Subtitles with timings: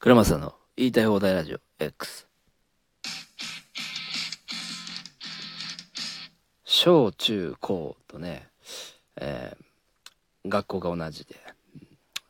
[0.00, 2.28] 倉正の言いたい放題ラジオ X。
[6.64, 8.46] 小中高とね、
[9.16, 11.34] えー学校が同じで、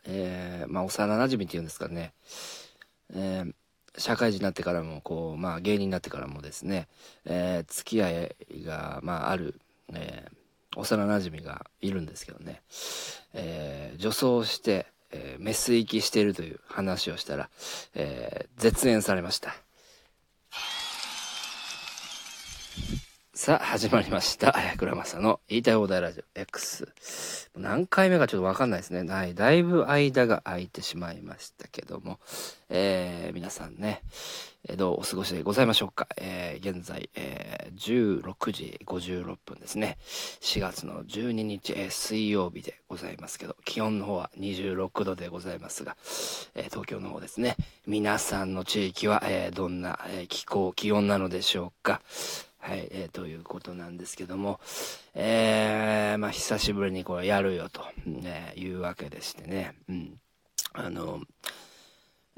[0.07, 2.15] えーまあ幼馴染っていうんですかね、
[3.12, 3.53] えー
[3.98, 6.88] 社会人になってからもこう、まあ芸人になってからもですね、
[7.26, 9.60] えー付き合いが、まあある、
[9.92, 12.62] えー幼馴染がいるんですけどね、
[13.35, 17.48] えー女装して、えーメス行きしているという話をしたら、
[17.95, 19.55] えー絶縁されました。
[23.41, 24.52] さあ、始まりました。
[24.78, 26.88] 倉正の言いたい放題ラジオ X。
[27.56, 29.09] 何回目かちょっとわかんないですね。
[29.09, 29.37] はい。
[29.37, 32.19] だいぶ間が空いてしまいましたけども、
[32.69, 34.02] えー皆さんね、
[34.77, 36.09] どうお過ごしでございましょうか。
[36.16, 37.79] えー現在、えー
[38.24, 39.98] 16時56分ですね。
[40.41, 45.96] 4月の12日、えー水曜日でございますけど、気温の方は26度でございますが、
[46.57, 47.57] えー東京の方ですね。
[47.87, 52.02] 皆さんの地域は、えーどんな、えー気候、気温なのでしょうか。
[52.69, 54.61] はい、えーということなんですけども、
[55.15, 60.21] えーまあ、久しぶりにこれやるよと、ね、いうわけでしてね、うん。
[60.74, 61.23] あの、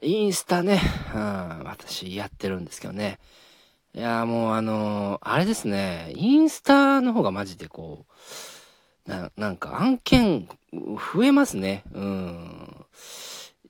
[0.01, 0.81] インスタね、
[1.13, 1.21] うん、
[1.65, 3.19] 私やってるんですけどね。
[3.93, 8.07] いや、もうあのあれですね、インスタの方がマジでこ
[9.07, 10.49] う、ななんか案件
[11.13, 11.83] 増えますね。
[11.93, 12.87] うん。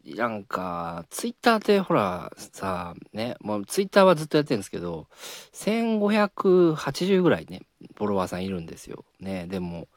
[0.05, 5.07] なんか、ツイッターってほら、さ、ね、もうツイッターはずっとやってるんですけど、
[5.53, 7.63] 1580ぐらいね、
[7.97, 9.05] フォロワーさんいるんですよ。
[9.21, 9.89] ね、でも、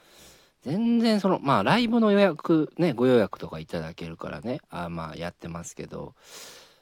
[0.63, 6.15] 全然その、まあ、ライブの予約、ね、ご予約とかいただけるからね、あまあ、やってますけど、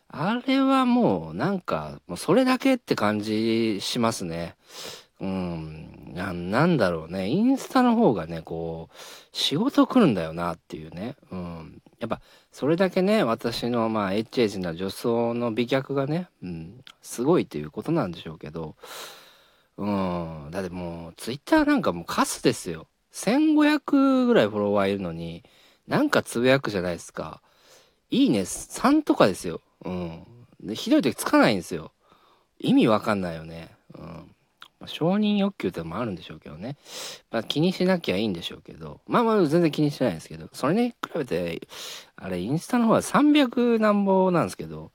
[0.08, 4.56] あれはもう、なんか、もうそれだけって感じしますね。
[5.22, 7.30] うん、ななんだろうね。
[7.30, 8.96] インスタの方がね、こう、
[9.32, 11.16] 仕事来るんだよなっていうね。
[11.32, 11.82] うん。
[12.02, 12.20] やっぱ、
[12.52, 18.76] それだけね、私の、まあ、エッチエッチな女装の美脚がね、うん、すごいっていうことなんでしょうけど、
[19.78, 22.88] うん、だってもう、ツイッターなんかもうカスですよ。
[23.14, 25.44] 1500ぐらいフォロワーいるのに、
[25.88, 27.42] なんかつぶやくじゃないですか。
[28.10, 29.62] いいね、3とかですよ。
[29.86, 30.24] うん。
[30.60, 31.92] で、ひどい時つかないんですよ。
[32.60, 33.76] 意味わかんないよね。
[33.94, 34.36] うん。
[34.82, 36.76] まあ、承認欲求ってのもあるんでしょうけどね。
[37.30, 39.00] まあ、気にしなきゃいいんでしょうけど。
[39.08, 40.50] まあまあ、全然気にしてないですけど。
[40.54, 41.62] それに比べて、
[42.16, 44.92] あれ、インスタの方は300なんぼなんですけど、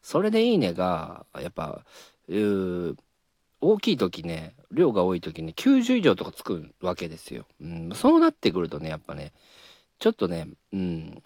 [0.00, 1.84] それでいいねが、やっぱ、
[2.26, 7.44] 大きい時ね、量が多い時に90以上とかつくわけですよ。
[7.60, 9.34] うん、そうなってくるとね、やっぱね、
[9.98, 11.22] ちょっとね、うん、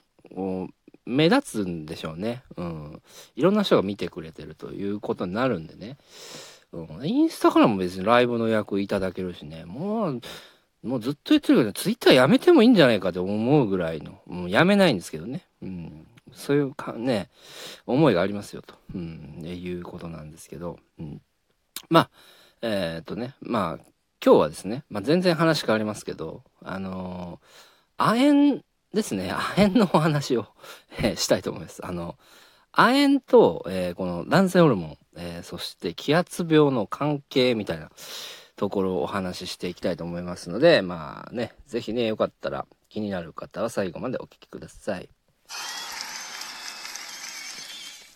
[1.04, 2.42] 目立つんでしょうね。
[2.56, 3.02] うん。
[3.36, 5.98] いろんな人が見てくれてるということになるんでね。
[7.04, 10.20] インスタからも別にライブの予約いただけるしね、もう、
[10.82, 15.46] もうずっと言ってるけど、ツイッターやめてもいいんじゃないかと思うぐらいの、もう、やめないんですけどね。
[15.62, 16.06] うん。
[16.32, 17.28] そういうか、ね、
[17.86, 21.20] 思いがありますよと、うん、いうことなんですけど、うん。
[21.88, 22.10] まあ、
[22.62, 23.84] えーっとね、まあ、
[24.24, 30.46] 今日はですね、まあ全然話変わりますけど、あのー、亜鉛ですね、亜鉛のお話を、
[31.16, 31.84] したいと思います。
[31.84, 32.16] あの、
[32.72, 37.90] 亜鉛と、えーこの男性ホルモン、えーそして気圧病の関係みたいな
[38.56, 45.08] ところをお話ししていきたいと思いますので、まあね、ぜひね、よかったら気になる方は最後までお聞きください。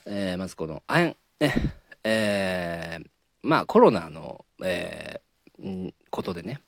[0.07, 1.55] えーまずこの亜鉛、ね、
[2.05, 3.07] えー
[3.43, 6.61] まあコロナの、えーことでね、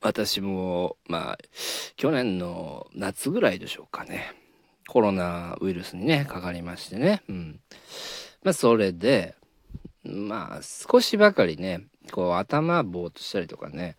[0.00, 1.38] 私も、まあ、
[1.96, 4.32] 去年の夏ぐらいでしょうかね。
[4.88, 7.22] コロナウイルスにね、かかりましてね。
[7.28, 7.60] うん。
[8.42, 9.34] まあ、それで、
[10.02, 13.96] まあ、少しばかりね、こう、頭ぼーっとしたりとかね、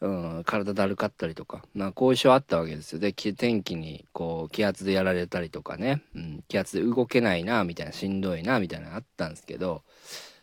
[0.00, 2.98] うん、体だるかったりとか、まあ、後遺症あったわけですよ。
[2.98, 9.82] で、天気に、こう、気圧でやられたりとかね、うん、気圧で動けないな、みたいな、しんどいな、みたいなのあったんですけど、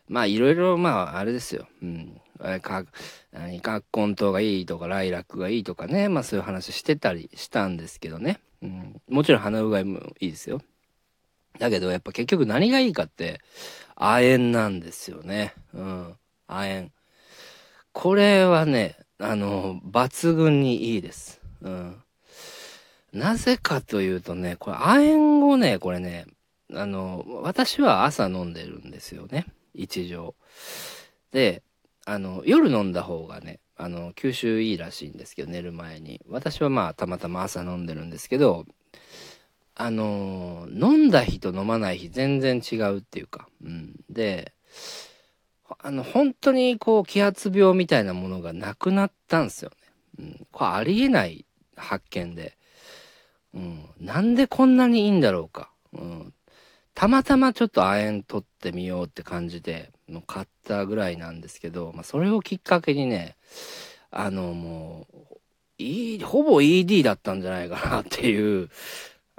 [0.07, 1.67] まあ、いろいろ、まあ、あれですよ。
[1.81, 2.21] うん。
[2.61, 2.85] か、
[3.31, 6.09] 何、カッコンがいいとか、ライラックがいいとかね。
[6.09, 8.39] まあ、そういう話してたりしたんですけどね。
[8.61, 9.01] うん。
[9.07, 10.61] もちろん鼻うがいもいいですよ。
[11.57, 13.41] だけど、やっぱ結局何がいいかって、
[13.95, 15.53] 亜鉛なんですよね。
[15.73, 16.15] うん。
[16.47, 16.91] 亜鉛。
[17.91, 21.41] これはね、あの、抜群にいいです。
[21.61, 22.03] うん。
[23.11, 26.25] なぜかというとね、これ亜鉛をね、これね、
[26.73, 29.47] あの、私は朝飲んでるんですよね。
[29.73, 30.35] 一錠。
[31.31, 31.63] で、
[32.05, 36.19] あの、夜飲んだ方がね、あの、吸収いいらしいんですけど、寝る前に。
[36.27, 38.65] 私はまあ、たまたま朝飲んでるんですけど、
[39.73, 43.95] あの、飲んだ日と飲まない日全然違うっていうか、うん。
[44.09, 44.51] で、
[45.79, 49.77] あの、本当にこう、気圧病みたいなものがなくなったんですよね。
[50.19, 50.47] うん。
[50.51, 51.45] これありえない
[51.77, 52.57] 発見で。
[53.53, 53.89] うん。
[53.97, 55.71] なんでこんなにいいんだろうか。
[55.93, 56.33] うん。
[56.93, 63.35] たまたまちょっと亜鉛取ってみようって感じで、の買ったぐらいなんですけど、まあ、それをきっかけにね、
[64.11, 65.37] あの、もう、
[65.77, 68.69] E、ほぼ ED だったんじゃないかなっていう、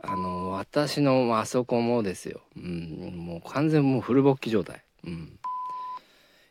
[0.02, 2.40] あの、私のあそこもですよ。
[2.56, 4.82] うん、もう完全もうフル勃起状態。
[5.04, 5.38] うん。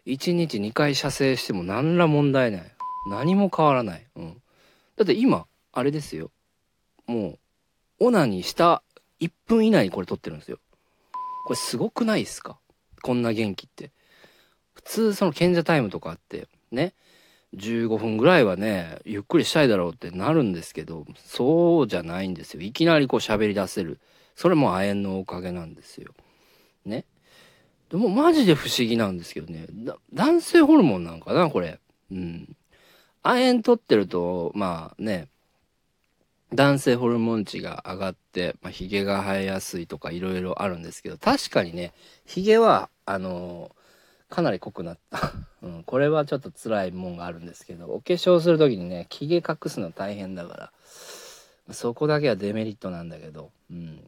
[0.05, 2.75] 1日2回射精しても何ら問題ない。
[3.09, 4.05] 何も変わらない。
[4.15, 4.41] うん。
[4.97, 6.29] だって今、あれですよ。
[7.07, 7.39] もう、
[7.99, 8.83] オナにした
[9.19, 10.59] 1分以内にこれ撮ってるんですよ。
[11.49, 12.59] これすごくないですか？
[13.01, 13.89] こんな元気って。
[14.75, 16.93] 普通その賢者タイムとかって、ね。
[17.55, 22.61] 15分ぐらいはね、ゆっくりしたいだろうってなるんですけど、そうじゃないんですよ。
[22.61, 23.99] いきなりこう喋り出せる。
[24.35, 26.13] それも亜鉛のおかげなんですよ。
[26.85, 27.05] ね。
[27.89, 29.65] でもマジで不思議なんですけどね。
[30.13, 31.79] 男性ホルモンなんかな、これ。
[32.11, 32.55] うん。
[33.23, 35.29] 亜鉛取ってると、まあね、
[36.53, 41.93] 男性ホルモン値が上がって、まあ、髭が生えやすいとかいろいろあるんですけど、確かにね、
[42.25, 45.31] 髭は、あのー、かなり濃くなった。
[45.61, 50.71] うん、これはちょっと辛いもんがあるんですけど、お化粧する時にね、髭隠すの大変だか
[51.67, 54.01] ら、そこだけはデメリットなんだけど、うん。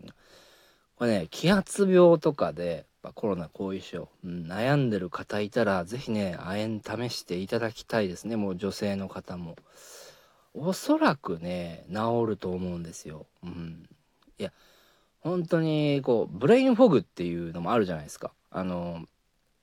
[0.96, 9.56] これね、気圧病とかで、まあコロナ後遺症、うん、悩んでる方いたら、是非ね、亜鉛試していただきたいですね、もう女性の方も。
[10.54, 13.26] おそらくね、治ると思うんですよ。
[13.44, 13.88] うん。
[14.38, 14.52] いや、
[15.22, 18.32] 本当に、こう、ブレインフォグっていうのもあるじゃないですか。
[18.50, 19.06] あの、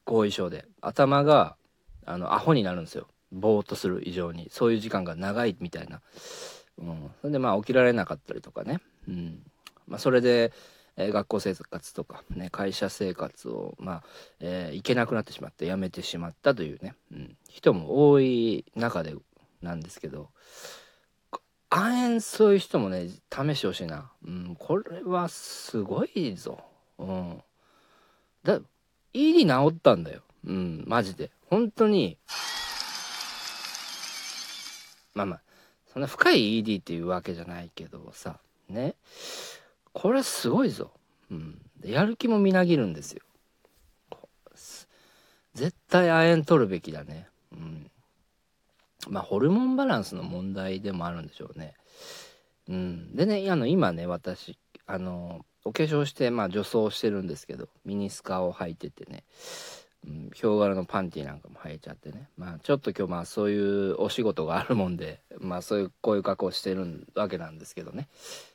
[0.04, 0.64] 後遺症で。
[0.80, 1.56] 頭が、
[2.06, 3.06] あの、アホになるんですよ。
[3.32, 4.48] ぼーっとする以上に。
[4.50, 6.00] そういう時間が長いみたいな。
[6.78, 7.10] うん。
[7.20, 8.80] それでまあ起きられなかったりとかね。
[9.06, 9.42] うん。
[9.86, 10.52] まあそれで、
[10.98, 14.02] え、学校生活とか、ね、会社生活を、まあ、
[14.40, 19.14] えー、行けなくなってしまって辞めてしまったというね、うん、人も多い中で
[19.62, 20.30] なんですけど、
[21.70, 24.10] 亜鉛そういう人もね、試してほしいな。
[24.26, 26.60] うん、これはすごいぞ。
[26.98, 27.42] うん。
[28.42, 28.60] だ、
[29.12, 30.22] ED 治ったんだよ。
[30.44, 31.30] うん、マジで。
[31.46, 32.18] 本当に、
[35.14, 35.40] まあまあ、
[35.92, 38.38] そんな深い ED っていうわけじゃないけどさ、
[38.68, 38.94] ね。
[39.92, 40.92] これすごいぞ。
[41.30, 41.60] うん。
[41.84, 43.22] やる気もみなぎるんですよ。
[45.54, 47.26] 絶対亜鉛取るべきだね。
[47.52, 47.90] うん。
[49.06, 51.74] まあ、ホルモンバランスの問題でもあるんでしょうね。
[52.68, 53.16] うん。
[53.16, 59.24] でね、あの、今ね、私、あの、お化粧して、まあ、女装してるんですけど、ミニスカを履いててね、
[60.06, 62.28] うん、ヒョウ柄のパンティなんかも履いちゃってね。
[62.36, 68.08] まあ、ちょっと今日、まあ、そういうお仕事があるもんで、まあ、そういう、こういう格好してるわけなんですけどね。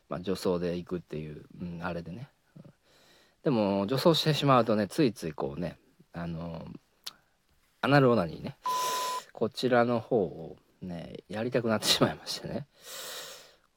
[0.10, 2.30] まあ、女装で行くっていう、うん、あれでね。
[3.44, 5.78] でも、女装してしまうとね、ついついこうね、
[6.14, 6.66] あの、
[7.82, 8.56] アナルオナニーね。
[9.34, 12.68] こちらの方をね、やりたくなってしまいましてね。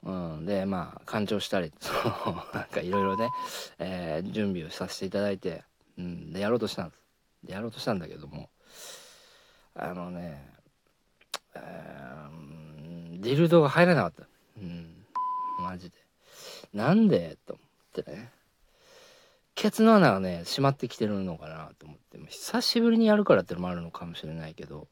[0.05, 3.31] うん、で、まあ、干潮したり、その、なんかいろいろね、
[3.79, 5.64] えー、準備をさせていただいて、
[5.99, 7.00] うん、で、やろうとしたんです。
[7.44, 8.50] で、やろうとしたんだけども、
[9.75, 10.49] あのね、
[11.55, 14.29] えー、ディルドが入らなかった。
[14.58, 15.05] うん、
[15.61, 15.97] マジで。
[16.73, 17.62] なんでと思
[18.00, 18.31] ってね。
[19.55, 24.88] ケツの穴がね、閉まってきてるのかなと思って、久しぶりにやるからってのもあるのかもしれないけど、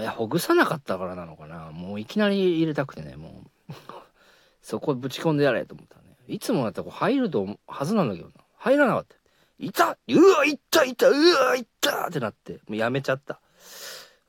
[0.00, 1.70] いや、ほぐさなかったからなのかな。
[1.72, 3.72] もういきなり入れたくてね、もう
[4.62, 6.16] そこぶち込んでやれと思ったね。
[6.28, 8.34] いつもだったらこう入るとはずなんだけどな。
[8.56, 9.16] 入らなかった。
[9.58, 13.40] いたうわ、いったいたうわ、いったってなって、もうやめちゃった。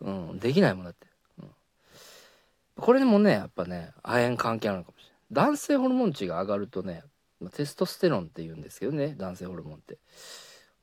[0.02, 1.08] うん、できないもんだって。
[1.40, 1.50] うん、
[2.76, 5.48] これでもね、やっぱね、亜鉛関係あるのかもしれない。
[5.50, 7.04] 男性ホルモン値が上がるとね、
[7.54, 9.98] テストステロンって言うんですけどね、男性ホルモンって。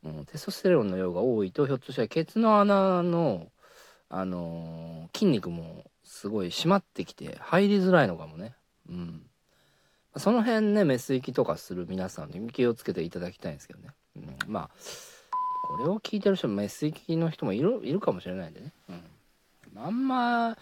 [0.05, 3.49] うん、テストステロンの量が多いと、ひょっとしたらケツの穴の
[4.11, 8.55] あのー、筋肉もすごい締まってきて入りづらいのかもね。
[8.89, 9.23] うん。
[10.17, 13.91] その辺ね、メス行きとかする皆さんに気をつけていただきたいんですけどね。
[14.17, 14.71] うん、まあ、
[15.69, 18.73] これを聞いてる人もメス行きの人もいるいるかもしれないんでね。
[18.89, 19.03] うん。
[19.85, 20.57] あんま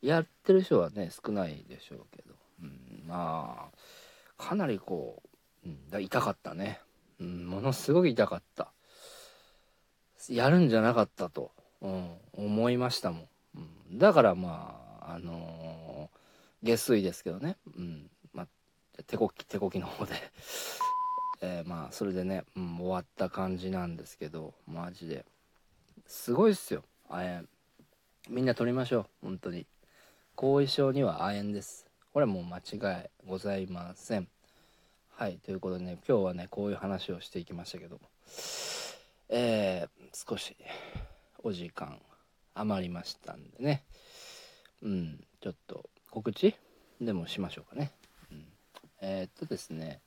[0.00, 2.34] やってる人はね、少ないでしょうけど。
[2.62, 5.22] うん、まあ、かなりこ
[5.64, 6.80] う、うん、痛かったね。
[7.20, 8.72] うん、ものすごく痛かった。
[10.28, 11.50] やるんじゃなかったと。
[11.84, 13.28] うん、思いましたもん。
[13.56, 17.58] うん、だからまあ、あのー、下水ですけどね。
[17.76, 18.10] うん。
[18.32, 18.46] まあ、
[19.06, 20.14] 手こき、手こきの方で
[21.42, 25.26] えー、まあ、それでね、うん、終わった感じなんですけど、マジで。
[26.06, 27.48] すごいっすよ、亜鉛。
[28.30, 29.66] みんな取りましょう、本当に。
[30.36, 31.86] 後遺症には亜鉛です。
[32.14, 34.28] これはもう間違いございません。
[35.10, 38.08] はい、ということでね、今日はね、こういう話をしていきましたけども。
[39.28, 40.56] えー、少し
[41.46, 42.00] お時間
[42.54, 43.84] 余りましたんでね。
[44.82, 46.54] うんちょっと告知
[47.02, 47.90] でもしましょうかね、
[48.32, 48.46] うん、
[49.02, 50.00] えー、っとですね。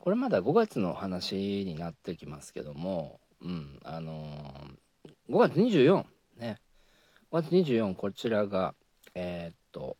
[0.00, 6.04] これまだ5月の話になってきますけども、うん、あのー、5月24、
[6.38, 6.58] ね、
[7.30, 8.74] 5月24、こちらが、
[9.14, 9.96] えー、っと、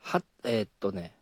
[0.00, 1.14] は、え、っとね、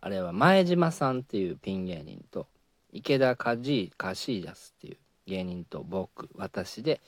[0.00, 2.46] あれは前島さんっていうピン芸人と、
[2.92, 7.00] 池田カジ・カシージャスっていう芸人と僕、私で、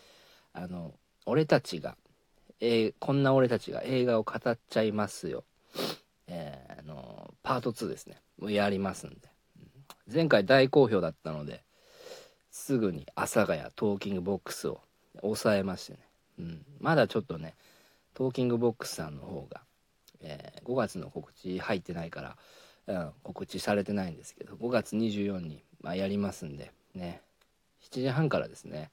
[0.52, 0.94] あの、
[1.26, 1.96] 俺たちが、
[2.60, 5.44] えー、こんな俺たちが映画を語っちゃいますよ。
[6.26, 8.20] えー、あのパート2ですね。
[8.38, 9.16] もうやりますんで。
[10.12, 11.62] 前回大好評だったので、
[12.50, 14.80] すぐに阿佐ヶ谷トーキングボックスを
[15.20, 15.98] 押さえましてね。
[16.38, 17.54] うん、まだちょっとね、
[18.14, 19.62] トーキングボックスさんの方が、
[20.20, 22.36] えー、5月の告知入ってないか
[22.86, 27.20] ら、うん、告知されてないんですけど、5月24に、まあ、やりますんで、ね、
[27.90, 28.90] 7時半からですね、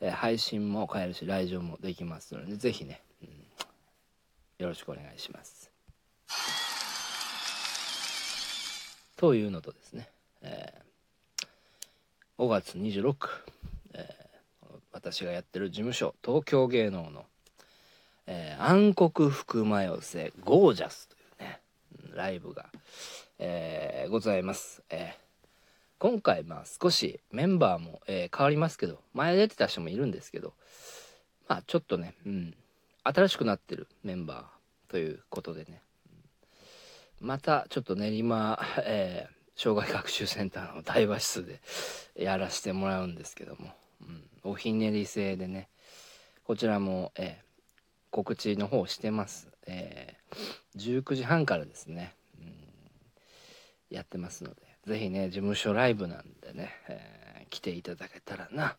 [0.00, 3.28] えー、配信も買えるし、来場もできますので、ぜひね、うん、
[4.58, 5.70] よろしくお願いします。
[9.20, 10.08] というのとですね、
[10.40, 13.28] えー、5月26、
[13.92, 17.26] えー、私がやってる事務所東京芸能の、
[18.26, 21.60] えー、暗黒福間寄せゴージャスというね
[22.14, 22.70] ライブが、
[23.38, 25.29] えー、ございます、えー、
[26.00, 30.54] 今回まあ少しメンバーも、えー、変わりますけど前出てた人もいるんですけど
[31.46, 32.54] まあちょっとね、うん、
[33.04, 35.82] 新しくなってるメンバーということでね
[37.20, 41.60] またちょっと練馬、えー、障害学習センターの大和室で
[42.16, 44.04] やらせてもらうんですけども、う
[44.48, 45.68] ん、おひねり制でね
[46.44, 47.44] こちらも、えー、
[48.10, 52.54] 告知の方してます、えー、19時半からですね、うん、
[53.90, 58.74] やってますのでぜひね事務所ライブなんでね、えー、来ていただけたらな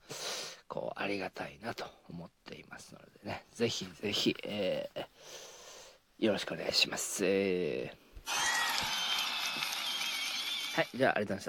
[0.67, 7.25] こうありがたいなと思っていますのでねぜひぜひ、えー、よろしくお願いします。
[7.25, 8.01] えー
[10.75, 11.39] はい、じゃあありがとうございました。